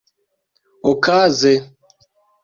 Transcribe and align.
okaze 0.91 1.51